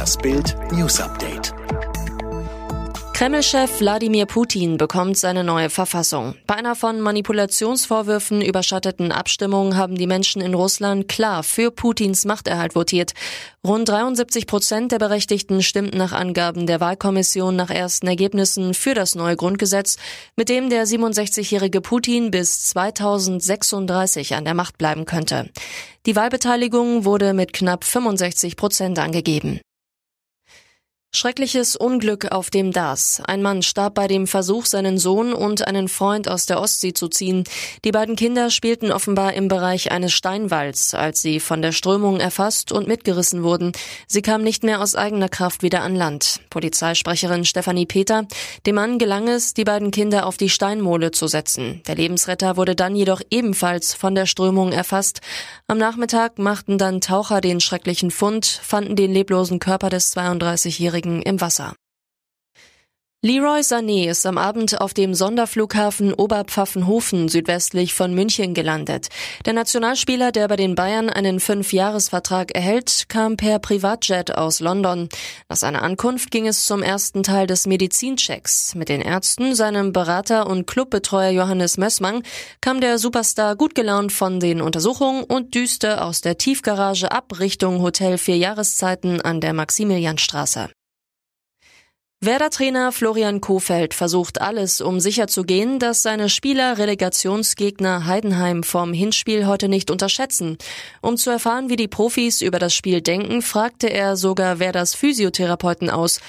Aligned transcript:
Das 0.00 0.16
Bild 0.16 0.56
News 0.72 0.98
Update. 0.98 1.52
Kreml-Chef 3.12 3.80
Wladimir 3.80 4.24
Putin 4.24 4.78
bekommt 4.78 5.18
seine 5.18 5.44
neue 5.44 5.68
Verfassung. 5.68 6.36
Bei 6.46 6.54
einer 6.54 6.74
von 6.74 7.02
Manipulationsvorwürfen 7.02 8.40
überschatteten 8.40 9.12
Abstimmung 9.12 9.76
haben 9.76 9.96
die 9.96 10.06
Menschen 10.06 10.40
in 10.40 10.54
Russland 10.54 11.06
klar 11.06 11.42
für 11.42 11.70
Putins 11.70 12.24
Machterhalt 12.24 12.74
votiert. 12.74 13.12
Rund 13.62 13.90
73 13.90 14.46
Prozent 14.46 14.90
der 14.90 14.98
Berechtigten 14.98 15.62
stimmten 15.62 15.98
nach 15.98 16.12
Angaben 16.14 16.66
der 16.66 16.80
Wahlkommission 16.80 17.54
nach 17.54 17.68
ersten 17.68 18.06
Ergebnissen 18.06 18.72
für 18.72 18.94
das 18.94 19.14
neue 19.14 19.36
Grundgesetz, 19.36 19.98
mit 20.34 20.48
dem 20.48 20.70
der 20.70 20.86
67-jährige 20.86 21.82
Putin 21.82 22.30
bis 22.30 22.68
2036 22.68 24.34
an 24.34 24.46
der 24.46 24.54
Macht 24.54 24.78
bleiben 24.78 25.04
könnte. 25.04 25.50
Die 26.06 26.16
Wahlbeteiligung 26.16 27.04
wurde 27.04 27.34
mit 27.34 27.52
knapp 27.52 27.84
65 27.84 28.56
Prozent 28.56 28.98
angegeben. 28.98 29.60
Schreckliches 31.12 31.74
Unglück 31.74 32.30
auf 32.30 32.50
dem 32.50 32.70
Dars. 32.70 33.20
Ein 33.26 33.42
Mann 33.42 33.62
starb 33.62 33.94
bei 33.94 34.06
dem 34.06 34.28
Versuch, 34.28 34.64
seinen 34.64 34.96
Sohn 34.96 35.32
und 35.32 35.66
einen 35.66 35.88
Freund 35.88 36.28
aus 36.28 36.46
der 36.46 36.60
Ostsee 36.60 36.92
zu 36.92 37.08
ziehen. 37.08 37.42
Die 37.84 37.90
beiden 37.90 38.14
Kinder 38.14 38.48
spielten 38.48 38.92
offenbar 38.92 39.34
im 39.34 39.48
Bereich 39.48 39.90
eines 39.90 40.12
Steinwalls, 40.12 40.94
als 40.94 41.20
sie 41.20 41.40
von 41.40 41.62
der 41.62 41.72
Strömung 41.72 42.20
erfasst 42.20 42.70
und 42.70 42.86
mitgerissen 42.86 43.42
wurden. 43.42 43.72
Sie 44.06 44.22
kamen 44.22 44.44
nicht 44.44 44.62
mehr 44.62 44.80
aus 44.80 44.94
eigener 44.94 45.28
Kraft 45.28 45.64
wieder 45.64 45.82
an 45.82 45.96
Land. 45.96 46.42
Polizeisprecherin 46.48 47.44
Stefanie 47.44 47.86
Peter. 47.86 48.28
Dem 48.64 48.76
Mann 48.76 49.00
gelang 49.00 49.26
es, 49.26 49.52
die 49.52 49.64
beiden 49.64 49.90
Kinder 49.90 50.26
auf 50.26 50.36
die 50.36 50.48
Steinmole 50.48 51.10
zu 51.10 51.26
setzen. 51.26 51.82
Der 51.88 51.96
Lebensretter 51.96 52.56
wurde 52.56 52.76
dann 52.76 52.94
jedoch 52.94 53.20
ebenfalls 53.30 53.94
von 53.94 54.14
der 54.14 54.26
Strömung 54.26 54.70
erfasst. 54.70 55.22
Am 55.66 55.76
Nachmittag 55.76 56.38
machten 56.38 56.78
dann 56.78 57.00
Taucher 57.00 57.40
den 57.40 57.58
schrecklichen 57.58 58.12
Fund, 58.12 58.46
fanden 58.46 58.94
den 58.94 59.12
leblosen 59.12 59.58
Körper 59.58 59.90
des 59.90 60.16
32-jährigen 60.16 60.99
Angehörigen 61.00 61.22
im 61.22 61.40
Wasser. 61.40 61.74
Leroy 63.22 63.60
Sané 63.60 64.08
ist 64.08 64.24
am 64.24 64.38
Abend 64.38 64.80
auf 64.80 64.94
dem 64.94 65.12
Sonderflughafen 65.12 66.14
Oberpfaffenhofen 66.14 67.28
südwestlich 67.28 67.92
von 67.92 68.14
München 68.14 68.54
gelandet. 68.54 69.08
Der 69.44 69.52
Nationalspieler, 69.52 70.32
der 70.32 70.48
bei 70.48 70.56
den 70.56 70.74
Bayern 70.74 71.10
einen 71.10 71.38
Fünfjahresvertrag 71.38 72.54
erhält, 72.54 73.10
kam 73.10 73.36
per 73.36 73.58
Privatjet 73.58 74.34
aus 74.34 74.60
London. 74.60 75.10
Nach 75.50 75.58
seiner 75.58 75.82
Ankunft 75.82 76.30
ging 76.30 76.46
es 76.46 76.64
zum 76.64 76.82
ersten 76.82 77.22
Teil 77.22 77.46
des 77.46 77.66
Medizinchecks. 77.66 78.74
Mit 78.74 78.88
den 78.88 79.02
Ärzten, 79.02 79.54
seinem 79.54 79.92
Berater 79.92 80.46
und 80.46 80.66
Clubbetreuer 80.66 81.28
Johannes 81.28 81.76
Mössmann 81.76 82.22
kam 82.62 82.80
der 82.80 82.96
Superstar 82.96 83.54
gut 83.54 83.74
gelaunt 83.74 84.12
von 84.12 84.40
den 84.40 84.62
Untersuchungen 84.62 85.24
und 85.24 85.54
düste 85.54 86.02
aus 86.02 86.22
der 86.22 86.38
Tiefgarage 86.38 87.12
ab 87.12 87.38
Richtung 87.38 87.82
Hotel 87.82 88.16
Vier 88.16 88.38
Jahreszeiten 88.38 89.20
an 89.20 89.42
der 89.42 89.52
Maximilianstraße. 89.52 90.70
Werder-Trainer 92.22 92.92
Florian 92.92 93.40
Kofeld 93.40 93.94
versucht 93.94 94.42
alles, 94.42 94.82
um 94.82 95.00
sicherzugehen, 95.00 95.78
dass 95.78 96.02
seine 96.02 96.28
Spieler 96.28 96.76
Relegationsgegner 96.76 98.04
Heidenheim 98.04 98.62
vom 98.62 98.92
Hinspiel 98.92 99.46
heute 99.46 99.70
nicht 99.70 99.90
unterschätzen. 99.90 100.58
Um 101.00 101.16
zu 101.16 101.30
erfahren, 101.30 101.70
wie 101.70 101.76
die 101.76 101.88
Profis 101.88 102.42
über 102.42 102.58
das 102.58 102.74
Spiel 102.74 103.00
denken, 103.00 103.40
fragte 103.40 103.88
er 103.88 104.18
sogar 104.18 104.58
Werders 104.58 104.94
Physiotherapeuten 104.94 105.88
aus. 105.88 106.20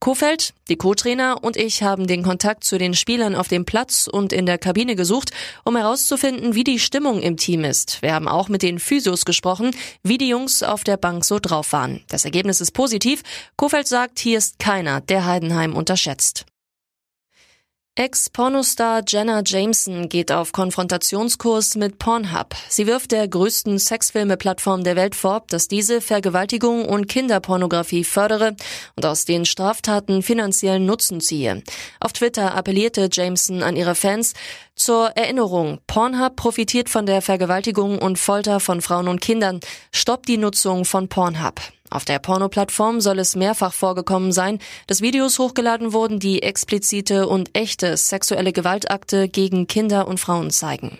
Kofeld, 0.00 0.54
die 0.70 0.76
Co-Trainer 0.76 1.44
und 1.44 1.58
ich 1.58 1.82
haben 1.82 2.06
den 2.06 2.22
Kontakt 2.22 2.64
zu 2.64 2.78
den 2.78 2.94
Spielern 2.94 3.34
auf 3.34 3.48
dem 3.48 3.66
Platz 3.66 4.08
und 4.10 4.32
in 4.32 4.46
der 4.46 4.56
Kabine 4.56 4.96
gesucht, 4.96 5.30
um 5.62 5.76
herauszufinden, 5.76 6.54
wie 6.54 6.64
die 6.64 6.78
Stimmung 6.78 7.20
im 7.20 7.36
Team 7.36 7.64
ist. 7.64 8.00
Wir 8.00 8.14
haben 8.14 8.26
auch 8.26 8.48
mit 8.48 8.62
den 8.62 8.78
Physios 8.78 9.26
gesprochen, 9.26 9.72
wie 10.02 10.16
die 10.16 10.28
Jungs 10.28 10.62
auf 10.62 10.84
der 10.84 10.96
Bank 10.96 11.26
so 11.26 11.38
drauf 11.38 11.74
waren. 11.74 12.02
Das 12.08 12.24
Ergebnis 12.24 12.62
ist 12.62 12.72
positiv. 12.72 13.22
Kofeld 13.56 13.88
sagt, 13.88 14.18
hier 14.20 14.38
ist 14.38 14.58
keiner, 14.58 15.02
der 15.02 15.26
Heidenheim 15.26 15.76
unterschätzt. 15.76 16.46
Ex-Pornostar 18.00 19.02
Jenna 19.06 19.42
Jameson 19.44 20.08
geht 20.08 20.32
auf 20.32 20.52
Konfrontationskurs 20.52 21.74
mit 21.74 21.98
Pornhub. 21.98 22.54
Sie 22.70 22.86
wirft 22.86 23.12
der 23.12 23.28
größten 23.28 23.78
Sexfilme-Plattform 23.78 24.84
der 24.84 24.96
Welt 24.96 25.14
vor, 25.14 25.42
dass 25.48 25.68
diese 25.68 26.00
Vergewaltigung 26.00 26.86
und 26.86 27.08
Kinderpornografie 27.08 28.04
fördere 28.04 28.56
und 28.96 29.04
aus 29.04 29.26
den 29.26 29.44
Straftaten 29.44 30.22
finanziellen 30.22 30.86
Nutzen 30.86 31.20
ziehe. 31.20 31.62
Auf 32.00 32.14
Twitter 32.14 32.54
appellierte 32.54 33.10
Jameson 33.12 33.62
an 33.62 33.76
ihre 33.76 33.94
Fans 33.94 34.32
zur 34.74 35.08
Erinnerung. 35.08 35.80
Pornhub 35.86 36.36
profitiert 36.36 36.88
von 36.88 37.04
der 37.04 37.20
Vergewaltigung 37.20 37.98
und 37.98 38.18
Folter 38.18 38.60
von 38.60 38.80
Frauen 38.80 39.08
und 39.08 39.20
Kindern. 39.20 39.60
Stoppt 39.92 40.26
die 40.26 40.38
Nutzung 40.38 40.86
von 40.86 41.08
Pornhub. 41.08 41.60
Auf 41.90 42.04
der 42.04 42.20
Pornoplattform 42.20 43.00
soll 43.00 43.18
es 43.18 43.34
mehrfach 43.34 43.72
vorgekommen 43.72 44.30
sein, 44.30 44.60
dass 44.86 45.00
Videos 45.02 45.38
hochgeladen 45.40 45.92
wurden, 45.92 46.20
die 46.20 46.42
explizite 46.42 47.26
und 47.26 47.50
echte 47.58 47.96
sexuelle 47.96 48.52
Gewaltakte 48.52 49.28
gegen 49.28 49.66
Kinder 49.66 50.06
und 50.06 50.20
Frauen 50.20 50.50
zeigen. 50.50 50.98